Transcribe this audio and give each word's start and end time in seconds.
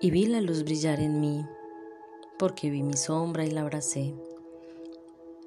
y 0.00 0.12
vi 0.12 0.26
la 0.26 0.40
luz 0.40 0.62
brillar 0.62 1.00
en 1.00 1.18
mí, 1.18 1.44
porque 2.38 2.70
vi 2.70 2.84
mi 2.84 2.96
sombra 2.96 3.44
y 3.44 3.50
la 3.50 3.62
abracé, 3.62 4.14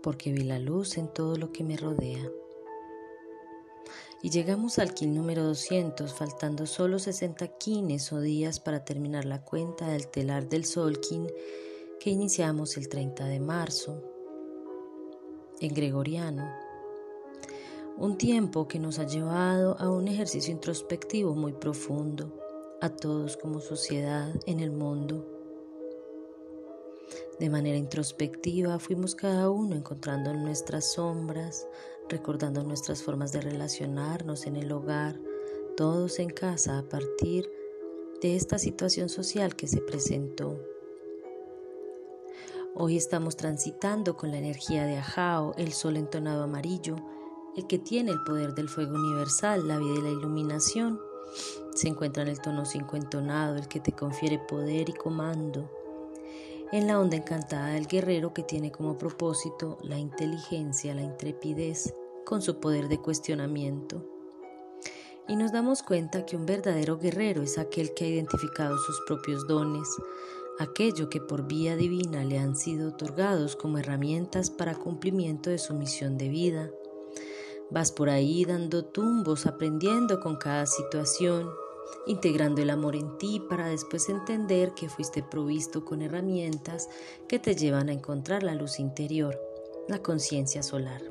porque 0.04 0.34
vi 0.34 0.44
la 0.44 0.60
luz 0.60 0.98
en 0.98 1.08
todo 1.08 1.38
lo 1.38 1.54
que 1.54 1.64
me 1.64 1.78
rodea. 1.78 2.30
Y 4.22 4.30
llegamos 4.30 4.78
al 4.78 4.94
kin 4.94 5.16
número 5.16 5.44
200, 5.46 6.14
faltando 6.14 6.66
solo 6.66 7.00
60 7.00 7.48
kines 7.60 8.12
o 8.12 8.20
días 8.20 8.60
para 8.60 8.84
terminar 8.84 9.24
la 9.24 9.42
cuenta 9.42 9.88
del 9.88 10.08
telar 10.08 10.50
del 10.50 10.66
Solkin 10.66 11.28
que 12.02 12.10
iniciamos 12.10 12.76
el 12.76 12.90
30 12.90 13.26
de 13.26 13.40
marzo 13.40 14.04
en 15.62 15.74
gregoriano. 15.74 16.52
Un 17.98 18.18
tiempo 18.18 18.68
que 18.68 18.80
nos 18.80 19.00
ha 19.00 19.06
llevado 19.06 19.78
a 19.80 19.90
un 19.90 20.10
ejercicio 20.10 20.52
introspectivo 20.52 21.36
muy 21.36 21.54
profundo 21.54 22.41
a 22.82 22.90
todos 22.90 23.38
como 23.38 23.60
sociedad 23.60 24.34
en 24.48 24.60
el 24.60 24.72
mundo. 24.72 25.24
De 27.40 27.50
manera 27.50 27.78
introspectiva 27.78 28.80
fuimos 28.80 29.14
cada 29.14 29.52
uno 29.52 29.76
encontrando 29.76 30.34
nuestras 30.34 30.94
sombras, 30.94 31.68
recordando 32.10 32.64
nuestras 32.64 33.04
formas 33.04 33.32
de 33.32 33.42
relacionarnos 33.42 34.48
en 34.48 34.56
el 34.56 34.72
hogar, 34.72 35.20
todos 35.78 36.18
en 36.20 36.32
casa 36.32 36.80
a 36.80 36.84
partir 36.84 37.50
de 38.20 38.36
esta 38.36 38.58
situación 38.58 39.10
social 39.10 39.56
que 39.56 39.68
se 39.68 39.82
presentó. 39.82 40.60
Hoy 42.74 42.98
estamos 42.98 43.36
transitando 43.36 44.18
con 44.18 44.32
la 44.32 44.38
energía 44.38 44.86
de 44.86 44.98
Ajao, 44.98 45.54
el 45.58 45.72
sol 45.74 45.98
entonado 45.98 46.44
amarillo, 46.44 46.96
el 47.56 47.68
que 47.68 47.78
tiene 47.78 48.12
el 48.12 48.24
poder 48.24 48.56
del 48.56 48.70
fuego 48.70 48.96
universal, 48.96 49.68
la 49.68 49.78
vida 49.78 50.00
y 50.00 50.02
la 50.02 50.10
iluminación 50.10 51.00
se 51.74 51.88
encuentra 51.88 52.24
en 52.24 52.30
el 52.30 52.42
tono 52.42 52.66
5 52.66 52.96
entonado, 52.96 53.56
el 53.56 53.68
que 53.68 53.80
te 53.80 53.94
confiere 53.94 54.40
poder 54.40 54.90
y 54.90 54.94
comando. 54.94 55.70
En 56.72 56.88
la 56.88 57.00
onda 57.00 57.18
encantada 57.18 57.70
del 57.70 57.88
guerrero 57.88 58.34
que 58.34 58.44
tiene 58.44 58.72
como 58.72 58.98
propósito 58.98 59.78
la 59.84 59.98
inteligencia, 59.98 60.96
la 60.96 61.02
intrepidez, 61.02 61.94
con 62.26 62.42
su 62.42 62.60
poder 62.60 62.88
de 62.88 63.00
cuestionamiento. 63.00 64.06
Y 65.28 65.36
nos 65.36 65.52
damos 65.52 65.84
cuenta 65.84 66.26
que 66.26 66.36
un 66.36 66.46
verdadero 66.46 66.98
guerrero 66.98 67.42
es 67.42 67.58
aquel 67.58 67.94
que 67.94 68.06
ha 68.06 68.08
identificado 68.08 68.78
sus 68.78 69.02
propios 69.08 69.48
dones, 69.48 69.88
aquello 70.60 71.10
que 71.10 71.22
por 71.22 71.48
vía 71.48 71.76
divina 71.76 72.24
le 72.24 72.40
han 72.40 72.56
sido 72.56 72.90
otorgados 72.90 73.56
como 73.56 73.78
herramientas 73.78 74.50
para 74.50 74.76
cumplimiento 74.76 75.50
de 75.50 75.58
su 75.58 75.74
misión 75.74 76.18
de 76.18 76.30
vida. 76.30 76.72
Vas 77.72 77.94
por 77.94 78.10
ahí 78.10 78.44
dando 78.44 78.84
tumbos, 78.84 79.46
aprendiendo 79.46 80.20
con 80.20 80.36
cada 80.36 80.66
situación, 80.66 81.50
integrando 82.06 82.62
el 82.62 82.70
amor 82.70 82.98
en 82.98 83.18
ti 83.18 83.42
para 83.50 83.68
después 83.68 84.10
entender 84.10 84.74
que 84.74 84.90
fuiste 84.90 85.24
provisto 85.24 85.86
con 85.86 86.02
herramientas 86.02 86.90
que 87.30 87.40
te 87.40 87.56
llevan 87.56 87.88
a 87.88 87.94
encontrar 87.94 88.44
la 88.44 88.56
luz 88.56 88.78
interior, 88.80 89.40
la 89.88 90.02
conciencia 90.04 90.64
solar. 90.64 91.02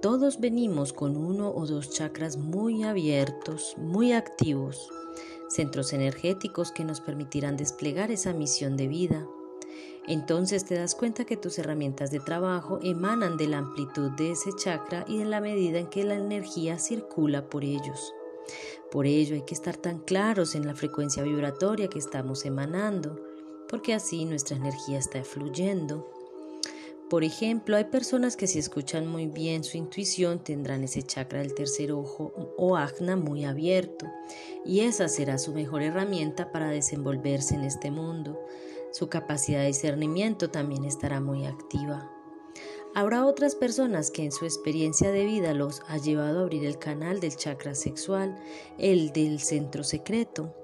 Todos 0.00 0.38
venimos 0.38 0.92
con 0.92 1.16
uno 1.16 1.50
o 1.50 1.66
dos 1.66 1.90
chakras 1.90 2.36
muy 2.36 2.84
abiertos, 2.84 3.74
muy 3.78 4.12
activos, 4.12 4.88
centros 5.48 5.92
energéticos 5.92 6.70
que 6.70 6.84
nos 6.84 7.00
permitirán 7.00 7.56
desplegar 7.56 8.12
esa 8.12 8.32
misión 8.32 8.76
de 8.76 8.86
vida 8.86 9.26
entonces 10.06 10.64
te 10.64 10.74
das 10.74 10.94
cuenta 10.94 11.24
que 11.24 11.36
tus 11.36 11.58
herramientas 11.58 12.10
de 12.10 12.20
trabajo 12.20 12.78
emanan 12.82 13.36
de 13.36 13.46
la 13.46 13.58
amplitud 13.58 14.10
de 14.12 14.32
ese 14.32 14.50
chakra 14.56 15.04
y 15.06 15.18
de 15.18 15.26
la 15.26 15.40
medida 15.40 15.78
en 15.78 15.88
que 15.88 16.04
la 16.04 16.14
energía 16.14 16.78
circula 16.78 17.50
por 17.50 17.62
ellos. 17.64 18.14
Por 18.90 19.06
ello 19.06 19.34
hay 19.34 19.42
que 19.42 19.54
estar 19.54 19.76
tan 19.76 19.98
claros 19.98 20.54
en 20.54 20.66
la 20.66 20.74
frecuencia 20.74 21.22
vibratoria 21.22 21.88
que 21.88 21.98
estamos 21.98 22.46
emanando, 22.46 23.20
porque 23.68 23.92
así 23.92 24.24
nuestra 24.24 24.56
energía 24.56 24.98
está 24.98 25.22
fluyendo. 25.24 26.10
Por 27.10 27.24
ejemplo, 27.24 27.76
hay 27.76 27.84
personas 27.84 28.36
que 28.36 28.46
si 28.46 28.58
escuchan 28.58 29.06
muy 29.06 29.26
bien 29.26 29.64
su 29.64 29.78
intuición 29.78 30.44
tendrán 30.44 30.84
ese 30.84 31.02
chakra 31.02 31.40
del 31.40 31.54
tercer 31.54 31.92
ojo 31.92 32.32
o 32.56 32.76
ajna 32.76 33.16
muy 33.16 33.44
abierto, 33.44 34.06
y 34.64 34.80
esa 34.80 35.08
será 35.08 35.38
su 35.38 35.52
mejor 35.52 35.82
herramienta 35.82 36.52
para 36.52 36.68
desenvolverse 36.68 37.54
en 37.54 37.64
este 37.64 37.90
mundo. 37.90 38.38
Su 38.92 39.08
capacidad 39.08 39.60
de 39.60 39.68
discernimiento 39.68 40.50
también 40.50 40.84
estará 40.84 41.20
muy 41.20 41.46
activa. 41.46 42.10
Habrá 42.94 43.26
otras 43.26 43.54
personas 43.54 44.10
que 44.10 44.24
en 44.24 44.32
su 44.32 44.44
experiencia 44.44 45.10
de 45.10 45.24
vida 45.24 45.52
los 45.54 45.82
ha 45.88 45.98
llevado 45.98 46.40
a 46.40 46.42
abrir 46.42 46.64
el 46.64 46.78
canal 46.78 47.20
del 47.20 47.36
chakra 47.36 47.74
sexual, 47.74 48.36
el 48.78 49.12
del 49.12 49.40
centro 49.40 49.84
secreto, 49.84 50.54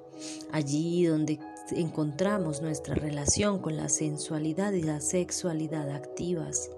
allí 0.50 1.04
donde 1.04 1.38
encontramos 1.70 2.62
nuestra 2.62 2.94
relación 2.94 3.58
con 3.58 3.76
la 3.76 3.88
sensualidad 3.88 4.72
y 4.72 4.82
la 4.82 5.00
sexualidad 5.00 5.90
activas. 5.90 6.70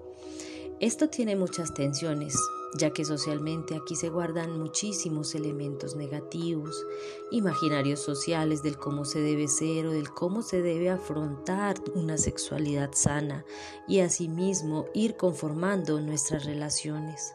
Esto 0.79 1.09
tiene 1.09 1.35
muchas 1.35 1.73
tensiones, 1.73 2.35
ya 2.73 2.91
que 2.91 3.05
socialmente 3.05 3.75
aquí 3.75 3.95
se 3.95 4.09
guardan 4.09 4.59
muchísimos 4.59 5.35
elementos 5.35 5.95
negativos, 5.95 6.85
imaginarios 7.31 7.99
sociales 7.99 8.61
del 8.63 8.77
cómo 8.77 9.05
se 9.05 9.19
debe 9.19 9.47
ser 9.47 9.87
o 9.87 9.91
del 9.91 10.09
cómo 10.09 10.41
se 10.41 10.61
debe 10.61 10.89
afrontar 10.89 11.75
una 11.95 12.17
sexualidad 12.17 12.91
sana 12.93 13.45
y 13.87 13.99
asimismo 13.99 14.85
ir 14.93 15.15
conformando 15.15 16.01
nuestras 16.01 16.45
relaciones. 16.45 17.33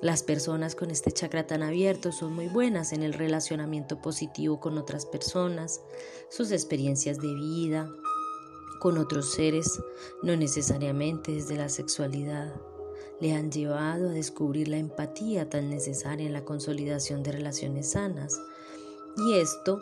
Las 0.00 0.22
personas 0.22 0.74
con 0.74 0.90
este 0.90 1.12
chakra 1.12 1.46
tan 1.46 1.62
abierto 1.62 2.12
son 2.12 2.34
muy 2.34 2.48
buenas 2.48 2.92
en 2.92 3.02
el 3.02 3.14
relacionamiento 3.14 4.02
positivo 4.02 4.60
con 4.60 4.76
otras 4.76 5.06
personas, 5.06 5.80
sus 6.28 6.50
experiencias 6.50 7.18
de 7.20 7.32
vida, 7.32 7.90
con 8.80 8.98
otros 8.98 9.32
seres, 9.32 9.80
no 10.22 10.36
necesariamente 10.36 11.32
desde 11.32 11.56
la 11.56 11.70
sexualidad 11.70 12.54
le 13.20 13.32
han 13.32 13.50
llevado 13.50 14.08
a 14.08 14.12
descubrir 14.12 14.68
la 14.68 14.76
empatía 14.76 15.48
tan 15.48 15.70
necesaria 15.70 16.26
en 16.26 16.32
la 16.32 16.44
consolidación 16.44 17.22
de 17.22 17.32
relaciones 17.32 17.92
sanas. 17.92 18.40
Y 19.16 19.34
esto 19.34 19.80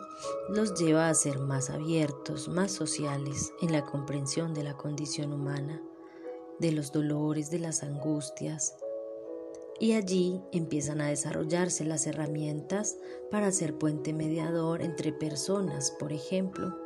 los 0.49 0.75
lleva 0.75 1.09
a 1.09 1.13
ser 1.15 1.39
más 1.39 1.69
abiertos, 1.69 2.47
más 2.47 2.71
sociales 2.71 3.51
en 3.61 3.71
la 3.71 3.83
comprensión 3.83 4.53
de 4.53 4.63
la 4.63 4.77
condición 4.77 5.33
humana, 5.33 5.81
de 6.59 6.71
los 6.71 6.91
dolores, 6.91 7.49
de 7.49 7.59
las 7.59 7.81
angustias. 7.81 8.75
Y 9.79 9.93
allí 9.93 10.39
empiezan 10.51 11.01
a 11.01 11.07
desarrollarse 11.07 11.83
las 11.83 12.05
herramientas 12.05 12.97
para 13.31 13.51
ser 13.51 13.75
puente 13.75 14.13
mediador 14.13 14.83
entre 14.83 15.11
personas, 15.11 15.91
por 15.99 16.13
ejemplo. 16.13 16.77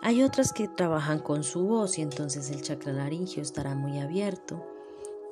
Hay 0.00 0.22
otras 0.22 0.54
que 0.54 0.68
trabajan 0.68 1.18
con 1.18 1.44
su 1.44 1.66
voz 1.66 1.98
y 1.98 2.02
entonces 2.02 2.50
el 2.50 2.62
chakra 2.62 2.94
laringio 2.94 3.42
estará 3.42 3.74
muy 3.74 3.98
abierto 3.98 4.75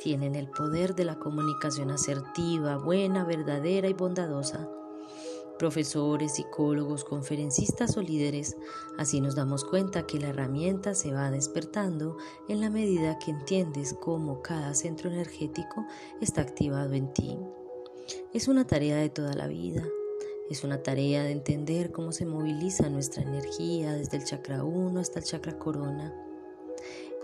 tienen 0.04 0.34
el 0.34 0.50
poder 0.50 0.94
de 0.94 1.06
la 1.06 1.18
comunicación 1.18 1.90
asertiva, 1.90 2.76
buena, 2.76 3.24
verdadera 3.24 3.88
y 3.88 3.94
bondadosa. 3.94 4.68
Profesores, 5.58 6.34
psicólogos, 6.34 7.04
conferencistas 7.04 7.96
o 7.96 8.02
líderes, 8.02 8.54
así 8.98 9.22
nos 9.22 9.34
damos 9.34 9.64
cuenta 9.64 10.06
que 10.06 10.20
la 10.20 10.28
herramienta 10.28 10.94
se 10.94 11.14
va 11.14 11.30
despertando 11.30 12.18
en 12.50 12.60
la 12.60 12.68
medida 12.68 13.18
que 13.18 13.30
entiendes 13.30 13.96
cómo 13.98 14.42
cada 14.42 14.74
centro 14.74 15.10
energético 15.10 15.86
está 16.20 16.42
activado 16.42 16.92
en 16.92 17.10
ti. 17.14 17.38
Es 18.34 18.46
una 18.46 18.66
tarea 18.66 18.96
de 18.96 19.08
toda 19.08 19.32
la 19.32 19.46
vida. 19.46 19.88
Es 20.50 20.64
una 20.64 20.82
tarea 20.82 21.22
de 21.22 21.32
entender 21.32 21.92
cómo 21.92 22.12
se 22.12 22.26
moviliza 22.26 22.90
nuestra 22.90 23.22
energía 23.22 23.94
desde 23.94 24.18
el 24.18 24.24
chakra 24.24 24.64
1 24.64 25.00
hasta 25.00 25.20
el 25.20 25.24
chakra 25.24 25.58
corona 25.58 26.14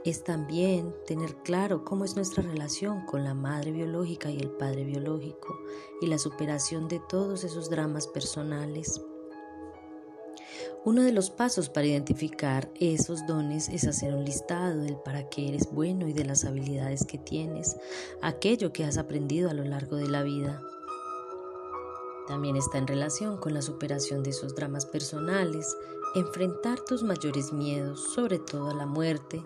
es 0.05 0.25
también 0.25 0.95
tener 1.07 1.37
claro 1.43 1.85
cómo 1.85 2.05
es 2.05 2.17
nuestra 2.17 2.43
relación 2.43 3.05
con 3.05 3.25
la 3.25 3.35
madre 3.35 3.71
biológica 3.71 4.31
y 4.31 4.39
el 4.39 4.51
padre 4.51 4.85
biológico 4.85 5.59
y 6.01 6.07
la 6.07 6.19
superación 6.19 6.89
de 6.89 7.01
todos 7.09 7.45
esos 7.45 7.69
dramas 7.69 8.07
personales. 8.07 9.01
Uno 10.83 11.03
de 11.03 11.13
los 11.13 11.29
pasos 11.29 11.69
para 11.69 11.87
identificar 11.87 12.71
esos 12.81 13.27
dones 13.27 13.69
es 13.69 13.87
hacer 13.87 14.15
un 14.15 14.25
listado 14.25 14.81
del 14.81 14.97
para 14.97 15.29
qué 15.29 15.49
eres 15.49 15.71
bueno 15.71 16.09
y 16.09 16.15
de 16.15 16.25
las 16.25 16.47
habilidades 16.47 17.05
que 17.05 17.19
tienes, 17.19 17.77
aquello 18.23 18.73
que 18.73 18.85
has 18.85 18.97
aprendido 18.97 19.51
a 19.51 19.55
lo 19.55 19.65
largo 19.65 19.97
de 19.97 20.09
la 20.09 20.23
vida. 20.23 20.63
También 22.27 22.57
está 22.57 22.79
en 22.79 22.87
relación 22.87 23.37
con 23.37 23.53
la 23.53 23.61
superación 23.61 24.23
de 24.23 24.31
esos 24.31 24.55
dramas 24.55 24.87
personales, 24.87 25.77
enfrentar 26.15 26.81
tus 26.81 27.03
mayores 27.03 27.53
miedos, 27.53 28.15
sobre 28.15 28.39
todo 28.39 28.71
a 28.71 28.75
la 28.75 28.87
muerte. 28.87 29.43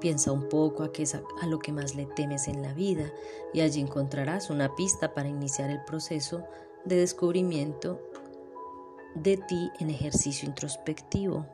Piensa 0.00 0.32
un 0.32 0.48
poco 0.48 0.82
a, 0.82 0.92
qué 0.92 1.02
es 1.02 1.14
a 1.14 1.46
lo 1.46 1.58
que 1.58 1.72
más 1.72 1.94
le 1.94 2.06
temes 2.06 2.48
en 2.48 2.62
la 2.62 2.72
vida 2.72 3.12
y 3.52 3.60
allí 3.60 3.80
encontrarás 3.80 4.50
una 4.50 4.74
pista 4.76 5.14
para 5.14 5.28
iniciar 5.28 5.70
el 5.70 5.84
proceso 5.84 6.44
de 6.84 6.96
descubrimiento 6.96 8.00
de 9.14 9.36
ti 9.36 9.70
en 9.80 9.90
ejercicio 9.90 10.48
introspectivo. 10.48 11.46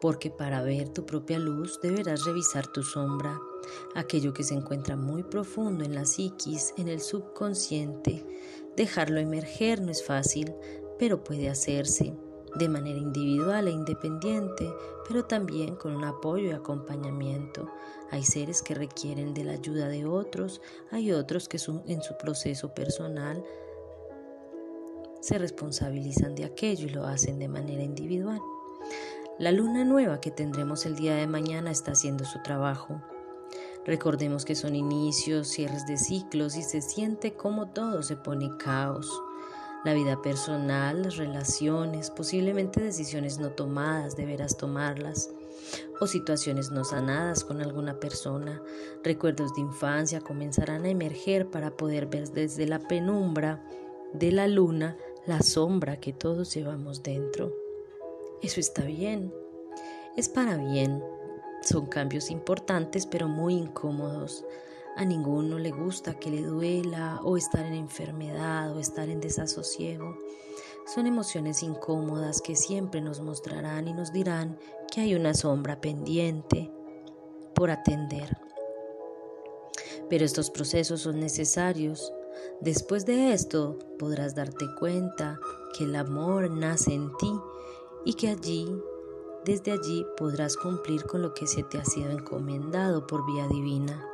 Porque 0.00 0.30
para 0.30 0.62
ver 0.62 0.88
tu 0.88 1.06
propia 1.06 1.38
luz 1.38 1.78
deberás 1.80 2.24
revisar 2.24 2.66
tu 2.66 2.82
sombra, 2.82 3.38
aquello 3.94 4.32
que 4.32 4.42
se 4.42 4.54
encuentra 4.54 4.96
muy 4.96 5.22
profundo 5.22 5.84
en 5.84 5.94
la 5.94 6.04
psiquis, 6.04 6.74
en 6.76 6.88
el 6.88 7.00
subconsciente. 7.00 8.26
Dejarlo 8.76 9.20
emerger 9.20 9.80
no 9.80 9.92
es 9.92 10.04
fácil, 10.04 10.52
pero 10.98 11.22
puede 11.22 11.48
hacerse 11.48 12.14
de 12.54 12.68
manera 12.68 12.98
individual 12.98 13.68
e 13.68 13.70
independiente, 13.70 14.72
pero 15.06 15.24
también 15.24 15.76
con 15.76 15.94
un 15.96 16.04
apoyo 16.04 16.48
y 16.48 16.52
acompañamiento. 16.52 17.68
Hay 18.10 18.24
seres 18.24 18.62
que 18.62 18.74
requieren 18.74 19.34
de 19.34 19.44
la 19.44 19.52
ayuda 19.52 19.88
de 19.88 20.04
otros, 20.04 20.60
hay 20.90 21.12
otros 21.12 21.48
que 21.48 21.58
en 21.86 22.02
su 22.02 22.16
proceso 22.18 22.74
personal 22.74 23.42
se 25.20 25.38
responsabilizan 25.38 26.34
de 26.34 26.44
aquello 26.44 26.86
y 26.86 26.90
lo 26.90 27.06
hacen 27.06 27.38
de 27.38 27.48
manera 27.48 27.82
individual. 27.82 28.40
La 29.38 29.52
luna 29.52 29.84
nueva 29.84 30.20
que 30.20 30.30
tendremos 30.30 30.84
el 30.84 30.96
día 30.96 31.14
de 31.14 31.26
mañana 31.26 31.70
está 31.70 31.92
haciendo 31.92 32.24
su 32.24 32.42
trabajo. 32.42 33.00
Recordemos 33.86 34.44
que 34.44 34.54
son 34.54 34.76
inicios, 34.76 35.48
cierres 35.48 35.86
de 35.86 35.96
ciclos 35.96 36.56
y 36.56 36.62
se 36.62 36.82
siente 36.82 37.34
como 37.34 37.68
todo 37.70 38.02
se 38.02 38.16
pone 38.16 38.50
caos 38.58 39.10
la 39.84 39.94
vida 39.94 40.22
personal, 40.22 41.02
las 41.02 41.16
relaciones, 41.16 42.10
posiblemente 42.10 42.80
decisiones 42.80 43.38
no 43.38 43.50
tomadas, 43.50 44.16
deberás 44.16 44.56
tomarlas, 44.56 45.30
o 46.00 46.06
situaciones 46.06 46.70
no 46.70 46.84
sanadas 46.84 47.44
con 47.44 47.60
alguna 47.60 47.98
persona, 47.98 48.62
recuerdos 49.02 49.54
de 49.54 49.62
infancia 49.62 50.20
comenzarán 50.20 50.84
a 50.84 50.90
emerger 50.90 51.48
para 51.50 51.76
poder 51.76 52.06
ver 52.06 52.30
desde 52.30 52.66
la 52.66 52.78
penumbra 52.80 53.64
de 54.12 54.32
la 54.32 54.48
luna 54.48 54.96
la 55.26 55.40
sombra 55.40 55.98
que 55.98 56.12
todos 56.12 56.54
llevamos 56.54 57.02
dentro. 57.02 57.52
Eso 58.42 58.60
está 58.60 58.84
bien, 58.84 59.32
es 60.16 60.28
para 60.28 60.56
bien, 60.56 61.02
son 61.62 61.86
cambios 61.86 62.30
importantes 62.30 63.06
pero 63.06 63.28
muy 63.28 63.54
incómodos. 63.54 64.44
A 64.94 65.04
ninguno 65.06 65.58
le 65.58 65.70
gusta 65.70 66.18
que 66.18 66.30
le 66.30 66.42
duela 66.42 67.20
o 67.24 67.38
estar 67.38 67.64
en 67.64 67.72
enfermedad 67.72 68.76
o 68.76 68.78
estar 68.78 69.08
en 69.08 69.20
desasosiego. 69.20 70.18
Son 70.94 71.06
emociones 71.06 71.62
incómodas 71.62 72.42
que 72.42 72.56
siempre 72.56 73.00
nos 73.00 73.20
mostrarán 73.20 73.88
y 73.88 73.94
nos 73.94 74.12
dirán 74.12 74.58
que 74.90 75.00
hay 75.00 75.14
una 75.14 75.32
sombra 75.32 75.80
pendiente 75.80 76.70
por 77.54 77.70
atender. 77.70 78.36
Pero 80.10 80.26
estos 80.26 80.50
procesos 80.50 81.00
son 81.00 81.20
necesarios. 81.20 82.12
Después 82.60 83.06
de 83.06 83.32
esto 83.32 83.78
podrás 83.98 84.34
darte 84.34 84.66
cuenta 84.78 85.40
que 85.76 85.84
el 85.84 85.96
amor 85.96 86.50
nace 86.50 86.92
en 86.92 87.16
ti 87.16 87.32
y 88.04 88.14
que 88.14 88.28
allí, 88.28 88.68
desde 89.46 89.72
allí, 89.72 90.04
podrás 90.18 90.56
cumplir 90.56 91.04
con 91.04 91.22
lo 91.22 91.32
que 91.32 91.46
se 91.46 91.62
te 91.62 91.78
ha 91.78 91.84
sido 91.84 92.10
encomendado 92.10 93.06
por 93.06 93.24
vía 93.24 93.48
divina. 93.48 94.11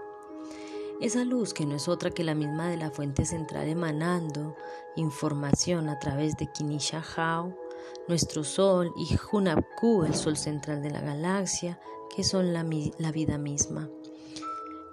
Esa 1.00 1.24
luz 1.24 1.54
que 1.54 1.64
no 1.64 1.76
es 1.76 1.86
otra 1.86 2.10
que 2.10 2.24
la 2.24 2.34
misma 2.34 2.68
de 2.68 2.76
la 2.76 2.90
fuente 2.90 3.24
central 3.24 3.68
emanando 3.68 4.56
información 4.96 5.88
a 5.88 6.00
través 6.00 6.36
de 6.36 6.50
Kinisha 6.50 7.04
Hao, 7.16 7.56
nuestro 8.08 8.42
Sol, 8.42 8.92
y 8.96 9.16
Hunabku, 9.30 10.02
el 10.02 10.16
Sol 10.16 10.36
central 10.36 10.82
de 10.82 10.90
la 10.90 11.00
galaxia, 11.00 11.78
que 12.14 12.24
son 12.24 12.52
la, 12.52 12.66
la 12.98 13.12
vida 13.12 13.38
misma. 13.38 13.88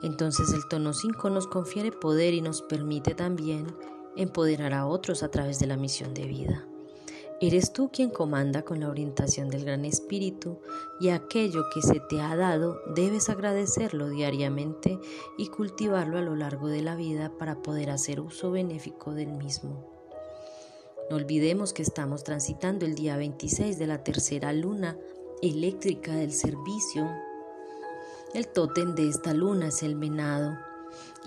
Entonces 0.03 0.53
el 0.53 0.67
tono 0.67 0.93
5 0.93 1.31
nos 1.31 1.47
confiere 1.47 1.91
poder 1.91 2.35
y 2.35 2.41
nos 2.41 2.61
permite 2.61 3.15
también 3.15 3.65
empoderar 4.15 4.73
a 4.73 4.85
otros 4.85 5.23
a 5.23 5.31
través 5.31 5.57
de 5.57 5.65
la 5.65 5.75
misión 5.75 6.13
de 6.13 6.27
vida. 6.27 6.67
Eres 7.47 7.73
tú 7.73 7.91
quien 7.93 8.09
comanda 8.09 8.63
con 8.63 8.79
la 8.79 8.89
orientación 8.89 9.51
del 9.51 9.65
Gran 9.65 9.85
Espíritu 9.85 10.57
y 10.99 11.09
aquello 11.09 11.65
que 11.71 11.83
se 11.83 11.99
te 11.99 12.19
ha 12.19 12.35
dado 12.35 12.81
debes 12.95 13.29
agradecerlo 13.29 14.09
diariamente 14.09 14.99
y 15.37 15.49
cultivarlo 15.49 16.17
a 16.17 16.23
lo 16.23 16.35
largo 16.35 16.69
de 16.69 16.81
la 16.81 16.95
vida 16.95 17.31
para 17.37 17.61
poder 17.61 17.91
hacer 17.91 18.19
uso 18.19 18.49
benéfico 18.49 19.13
del 19.13 19.31
mismo. 19.31 19.85
No 21.11 21.17
olvidemos 21.17 21.71
que 21.71 21.83
estamos 21.83 22.23
transitando 22.23 22.83
el 22.83 22.95
día 22.95 23.15
26 23.15 23.77
de 23.77 23.85
la 23.85 24.03
tercera 24.03 24.51
luna 24.51 24.97
eléctrica 25.43 26.15
del 26.15 26.33
servicio. 26.33 27.07
El 28.33 28.47
tótem 28.47 28.95
de 28.95 29.07
esta 29.07 29.35
luna 29.35 29.67
es 29.67 29.83
el 29.83 29.93
venado 29.93 30.57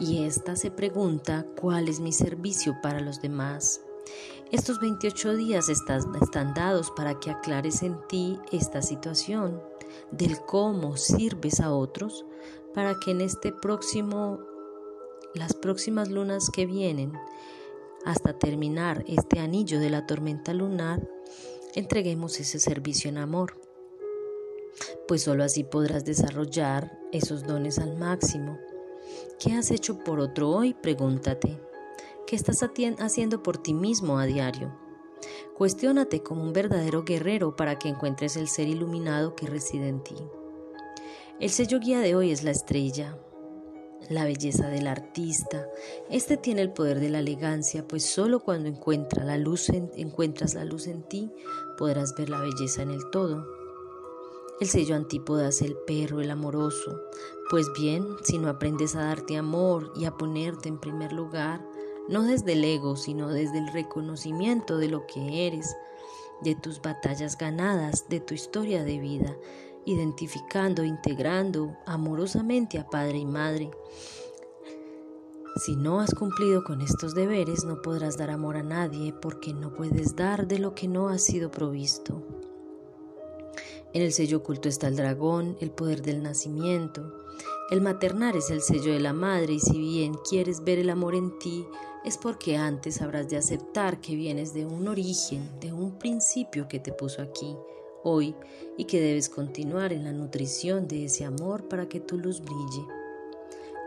y 0.01 0.25
ésta 0.25 0.57
se 0.57 0.73
pregunta 0.73 1.47
cuál 1.61 1.87
es 1.87 2.01
mi 2.01 2.11
servicio 2.11 2.77
para 2.83 2.99
los 2.99 3.23
demás. 3.23 3.83
Estos 4.51 4.81
28 4.81 5.37
días 5.37 5.69
están, 5.69 6.55
dados 6.55 6.91
para 6.91 7.21
que 7.21 7.31
aclares 7.31 7.83
en 7.83 7.99
ti 8.09 8.39
esta 8.51 8.81
situación 8.81 9.63
del 10.11 10.41
cómo 10.41 10.97
sirves 10.97 11.61
a 11.61 11.73
otros 11.75 12.25
para 12.75 12.95
que 12.99 13.11
en 13.11 13.21
este 13.21 13.53
próximo 13.53 14.41
las 15.35 15.53
próximas 15.53 16.09
lunas 16.09 16.51
que 16.51 16.65
vienen 16.65 17.13
hasta 18.07 18.39
terminar 18.39 19.05
este 19.07 19.39
anillo 19.39 19.81
de 19.81 19.91
la 19.91 20.07
tormenta 20.07 20.55
lunar 20.55 21.07
entreguemos 21.75 22.41
ese 22.41 22.59
servicio 22.59 23.11
en 23.11 23.19
amor 23.19 23.55
pues 25.07 25.23
sólo 25.23 25.45
así 25.45 25.65
podrás 25.65 26.05
desarrollar 26.05 26.99
esos 27.13 27.47
dones 27.47 27.79
al 27.79 27.97
máximo. 27.97 28.59
¿Qué 29.39 29.53
has 29.55 29.71
hecho 29.71 29.99
por 30.05 30.21
otro 30.21 30.51
hoy? 30.51 30.75
Pregúntate. 30.75 31.68
¿Qué 32.29 32.37
estás 32.37 32.63
haciendo 32.99 33.43
por 33.43 33.57
ti 33.57 33.73
mismo 33.73 34.19
a 34.19 34.27
diario? 34.27 34.79
Cuestiónate 35.57 36.23
como 36.23 36.43
un 36.43 36.53
verdadero 36.53 37.03
guerrero 37.03 37.57
para 37.57 37.79
que 37.79 37.89
encuentres 37.89 38.37
el 38.37 38.49
ser 38.49 38.69
iluminado 38.69 39.35
que 39.35 39.47
reside 39.47 39.89
en 39.89 40.05
ti. 40.05 40.15
El 41.41 41.49
sello 41.49 41.81
guía 41.81 42.01
de 42.01 42.15
hoy 42.15 42.31
es 42.31 42.45
la 42.45 42.51
estrella, 42.51 43.19
la 44.11 44.27
belleza 44.27 44.69
del 44.69 44.89
artista. 44.89 45.67
Este 46.11 46.37
tiene 46.37 46.61
el 46.61 46.75
poder 46.75 47.01
de 47.01 47.09
la 47.09 47.21
elegancia, 47.21 47.89
pues 47.89 48.05
solo 48.05 48.41
cuando 48.41 48.69
encuentras 48.69 49.25
la 49.25 49.39
luz 49.39 49.71
en 49.71 49.89
ti, 51.09 51.33
podrás 51.79 52.15
ver 52.15 52.29
la 52.29 52.41
belleza 52.41 52.83
en 52.83 52.91
el 52.91 53.09
todo. 53.09 53.47
El 54.61 54.69
sello 54.69 54.97
antípoda 54.97 55.49
es 55.49 55.63
el 55.63 55.79
perro, 55.87 56.21
el 56.21 56.31
amoroso. 56.31 57.01
Pues 57.49 57.73
bien, 57.73 58.05
si 58.23 58.37
no 58.37 58.51
aprendes 58.51 58.97
a 58.97 59.05
darte 59.05 59.39
amor 59.39 59.95
y 59.97 60.05
a 60.05 60.11
ponerte 60.11 60.69
en 60.69 60.79
primer 60.79 61.15
lugar, 61.15 61.65
no 62.09 62.23
desde 62.23 62.55
el 62.55 62.65
ego, 62.65 62.97
sino 62.97 63.29
desde 63.29 63.59
el 63.59 63.69
reconocimiento 63.73 64.79
de 64.79 64.89
lo 64.89 65.07
que 65.07 65.47
eres, 65.47 65.77
de 66.43 66.55
tus 66.55 66.81
batallas 66.81 67.37
ganadas, 67.37 68.09
de 68.09 68.21
tu 68.21 68.35
historia 68.35 68.85
de 68.85 68.99
vida, 68.99 69.37
identificando, 69.85 70.85
integrando 70.85 71.77
amorosamente 71.87 72.79
a 72.79 72.89
padre 72.89 73.19
y 73.19 73.27
madre. 73.27 73.71
Si 75.57 75.75
no 75.75 76.01
has 76.01 76.15
cumplido 76.15 76.63
con 76.63 76.81
estos 76.83 77.15
deberes, 77.15 77.65
no 77.65 77.83
podrás 77.83 78.17
dar 78.17 78.31
amor 78.31 78.57
a 78.57 78.63
nadie 78.63 79.13
porque 79.13 79.53
no 79.53 79.75
puedes 79.75 80.15
dar 80.15 80.47
de 80.47 80.61
lo 80.61 80.75
que 80.75 80.87
no 80.87 81.09
ha 81.09 81.19
sido 81.19 81.51
provisto. 81.51 82.23
En 83.93 84.03
el 84.03 84.13
sello 84.13 84.39
oculto 84.39 84.69
está 84.69 84.87
el 84.87 84.97
dragón, 84.97 85.57
el 85.61 85.71
poder 85.71 86.03
del 86.03 86.23
nacimiento. 86.23 87.13
El 87.71 87.83
maternar 87.83 88.35
es 88.35 88.49
el 88.51 88.63
sello 88.63 88.95
de 88.95 89.01
la 89.01 89.13
madre 89.13 89.53
y 89.53 89.61
si 89.61 89.79
bien 89.79 90.15
quieres 90.27 90.65
ver 90.65 90.79
el 90.79 90.89
amor 90.89 91.15
en 91.15 91.39
ti, 91.39 91.67
es 92.03 92.17
porque 92.17 92.57
antes 92.57 93.03
habrás 93.03 93.29
de 93.29 93.37
aceptar 93.37 94.01
que 94.01 94.17
vienes 94.17 94.55
de 94.55 94.65
un 94.65 94.89
origen, 94.89 95.51
de 95.61 95.75
un 95.75 95.99
principio 95.99 96.67
que 96.67 96.81
te 96.81 96.93
puso 96.93 97.21
aquí, 97.21 97.55
hoy, 98.05 98.35
y 98.79 98.87
que 98.87 99.03
debes 99.03 99.29
continuar 99.29 99.93
en 99.93 100.05
la 100.05 100.13
nutrición 100.13 100.89
de 100.89 101.05
ese 101.05 101.27
amor 101.27 101.69
para 101.69 101.91
que 101.91 102.01
tu 102.01 102.17
luz 102.17 102.41
brille. 102.41 102.87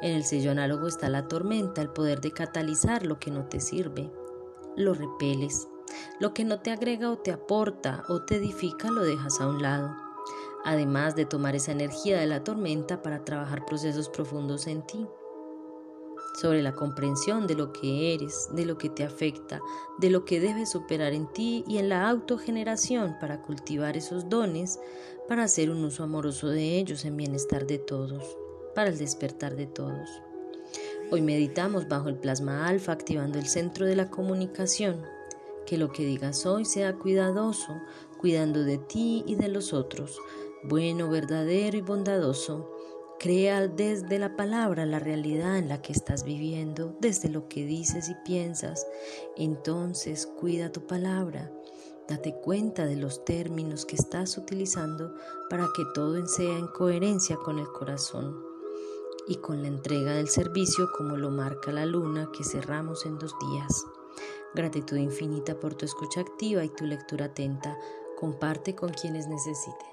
En 0.04 0.12
el 0.12 0.26
sello 0.26 0.52
análogo 0.52 0.88
está 0.88 1.10
la 1.10 1.28
tormenta, 1.28 1.82
el 1.82 1.90
poder 1.90 2.22
de 2.22 2.32
catalizar 2.32 3.04
lo 3.04 3.20
que 3.20 3.32
no 3.32 3.46
te 3.46 3.60
sirve. 3.60 4.12
Lo 4.76 4.94
repeles. 4.94 5.68
Lo 6.20 6.36
que 6.36 6.46
no 6.46 6.60
te 6.60 6.70
agrega 6.70 7.10
o 7.10 7.18
te 7.18 7.32
aporta 7.32 8.04
o 8.10 8.22
te 8.22 8.36
edifica 8.36 8.92
lo 8.92 9.04
dejas 9.04 9.42
a 9.42 9.48
un 9.48 9.64
lado. 9.64 10.11
Además 10.64 11.16
de 11.16 11.26
tomar 11.26 11.56
esa 11.56 11.72
energía 11.72 12.20
de 12.20 12.28
la 12.28 12.44
tormenta 12.44 13.02
para 13.02 13.26
trabajar 13.26 13.66
procesos 13.66 14.10
profundos 14.10 14.68
en 14.68 14.86
ti 14.86 15.08
sobre 16.40 16.62
la 16.62 16.74
comprensión 16.74 17.46
de 17.48 17.56
lo 17.56 17.74
que 17.74 18.14
eres, 18.14 18.50
de 18.54 18.66
lo 18.66 18.78
que 18.78 18.90
te 18.90 19.04
afecta, 19.04 19.62
de 20.00 20.10
lo 20.10 20.26
que 20.26 20.40
debes 20.40 20.70
superar 20.70 21.14
en 21.14 21.28
ti 21.28 21.64
y 21.68 21.78
en 21.78 21.90
la 21.90 22.10
autogeneración 22.10 23.18
para 23.20 23.42
cultivar 23.42 23.98
esos 23.98 24.30
dones, 24.30 24.80
para 25.28 25.44
hacer 25.44 25.70
un 25.70 25.84
uso 25.84 26.04
amoroso 26.04 26.48
de 26.48 26.78
ellos 26.80 27.06
en 27.06 27.18
bienestar 27.18 27.68
de 27.68 27.78
todos, 27.78 28.38
para 28.76 28.90
el 28.90 28.98
despertar 28.98 29.56
de 29.56 29.68
todos. 29.68 30.10
Hoy 31.12 31.22
meditamos 31.22 31.88
bajo 31.88 32.08
el 32.08 32.16
plasma 32.16 32.68
alfa 32.68 32.94
activando 32.94 33.38
el 33.38 33.46
centro 33.46 33.86
de 33.86 33.96
la 33.96 34.10
comunicación. 34.10 35.02
Que 35.66 35.78
lo 35.78 35.92
que 35.92 36.06
digas 36.06 36.46
hoy 36.46 36.66
sea 36.66 36.96
cuidadoso, 36.96 37.80
cuidando 38.18 38.64
de 38.64 38.78
ti 38.78 39.24
y 39.28 39.36
de 39.36 39.48
los 39.48 39.74
otros, 39.74 40.20
bueno, 40.64 41.10
verdadero 41.10 41.78
y 41.78 41.82
bondadoso 41.82 42.70
Crea 43.22 43.68
desde 43.68 44.18
la 44.18 44.36
palabra 44.36 44.88
la 44.88 44.98
realidad 44.98 45.60
en 45.60 45.70
la 45.70 45.80
que 45.80 45.94
estás 45.94 46.24
viviendo, 46.24 46.98
desde 47.00 47.30
lo 47.30 47.48
que 47.48 47.64
dices 47.64 48.10
y 48.10 48.16
piensas. 48.26 48.88
Entonces 49.38 50.26
cuida 50.26 50.72
tu 50.72 50.88
palabra. 50.88 51.52
Date 52.08 52.34
cuenta 52.42 52.88
de 52.88 52.96
los 52.96 53.24
términos 53.24 53.86
que 53.86 53.96
estás 53.96 54.40
utilizando 54.40 55.14
para 55.52 55.68
que 55.76 55.84
todo 55.94 56.26
sea 56.26 56.58
en 56.58 56.66
coherencia 56.66 57.36
con 57.36 57.60
el 57.60 57.68
corazón 57.68 58.42
y 59.28 59.36
con 59.36 59.62
la 59.62 59.68
entrega 59.68 60.14
del 60.14 60.28
servicio 60.28 60.90
como 60.98 61.16
lo 61.16 61.30
marca 61.30 61.72
la 61.72 61.86
luna 61.86 62.32
que 62.36 62.44
cerramos 62.44 63.06
en 63.06 63.20
dos 63.20 63.36
días. 63.40 63.86
Gratitud 64.56 64.98
infinita 64.98 65.60
por 65.60 65.76
tu 65.76 65.86
escucha 65.86 66.22
activa 66.22 66.66
y 66.66 66.70
tu 66.70 66.88
lectura 66.88 67.26
atenta 67.26 67.78
Comparte 68.18 68.74
con 68.74 68.90
quienes 68.90 69.28
necesiten. 69.28 69.91